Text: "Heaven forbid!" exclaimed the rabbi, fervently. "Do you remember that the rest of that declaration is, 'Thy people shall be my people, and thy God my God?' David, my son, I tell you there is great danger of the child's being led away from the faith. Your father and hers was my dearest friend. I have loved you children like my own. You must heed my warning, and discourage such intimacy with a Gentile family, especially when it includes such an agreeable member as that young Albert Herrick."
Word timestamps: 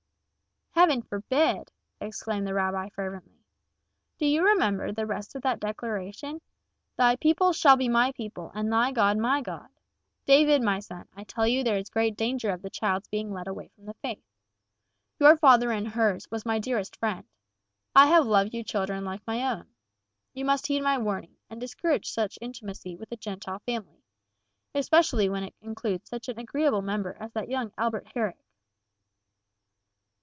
"Heaven 0.73 1.01
forbid!" 1.03 1.69
exclaimed 1.99 2.47
the 2.47 2.55
rabbi, 2.55 2.89
fervently. 2.89 3.43
"Do 4.17 4.25
you 4.25 4.41
remember 4.43 4.87
that 4.87 4.95
the 4.95 5.05
rest 5.05 5.35
of 5.35 5.41
that 5.43 5.59
declaration 5.59 6.37
is, 6.37 6.41
'Thy 6.97 7.17
people 7.17 7.51
shall 7.53 7.75
be 7.77 7.87
my 7.87 8.11
people, 8.13 8.51
and 8.55 8.71
thy 8.71 8.91
God 8.91 9.17
my 9.19 9.41
God?' 9.41 9.69
David, 10.25 10.63
my 10.63 10.79
son, 10.79 11.07
I 11.15 11.25
tell 11.25 11.45
you 11.45 11.63
there 11.63 11.77
is 11.77 11.89
great 11.89 12.15
danger 12.17 12.49
of 12.49 12.61
the 12.63 12.69
child's 12.69 13.09
being 13.09 13.31
led 13.31 13.47
away 13.47 13.67
from 13.75 13.85
the 13.85 13.93
faith. 13.95 14.23
Your 15.19 15.35
father 15.37 15.71
and 15.71 15.87
hers 15.89 16.31
was 16.31 16.47
my 16.47 16.57
dearest 16.57 16.95
friend. 16.95 17.27
I 17.93 18.07
have 18.07 18.25
loved 18.25 18.53
you 18.55 18.63
children 18.63 19.05
like 19.05 19.21
my 19.27 19.45
own. 19.51 19.67
You 20.33 20.45
must 20.45 20.65
heed 20.67 20.81
my 20.81 20.97
warning, 20.97 21.37
and 21.49 21.59
discourage 21.61 22.09
such 22.09 22.39
intimacy 22.41 22.95
with 22.95 23.11
a 23.11 23.17
Gentile 23.17 23.59
family, 23.67 24.03
especially 24.73 25.29
when 25.29 25.43
it 25.43 25.53
includes 25.61 26.09
such 26.09 26.27
an 26.27 26.39
agreeable 26.39 26.81
member 26.81 27.15
as 27.19 27.31
that 27.33 27.49
young 27.49 27.71
Albert 27.77 28.07
Herrick." 28.15 28.37